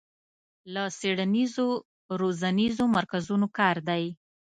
[0.73, 1.67] له څېړنیزو
[2.19, 4.03] روزنیزو مرکزونو کار دی